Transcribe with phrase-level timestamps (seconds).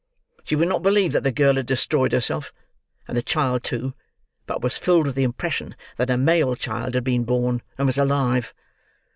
[0.45, 2.51] She would not believe that the girl had destroyed herself,
[3.07, 3.93] and the child too,
[4.47, 7.99] but was filled with the impression that a male child had been born, and was
[7.99, 8.51] alive.